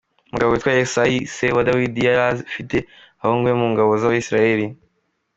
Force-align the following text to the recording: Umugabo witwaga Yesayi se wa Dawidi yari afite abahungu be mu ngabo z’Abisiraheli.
Umugabo 0.29 0.49
witwaga 0.51 0.79
Yesayi 0.81 1.17
se 1.35 1.45
wa 1.55 1.65
Dawidi 1.67 1.99
yari 2.07 2.19
afite 2.49 2.77
abahungu 3.21 3.45
be 3.47 3.53
mu 3.61 3.67
ngabo 3.71 3.91
z’Abisiraheli. 4.01 4.65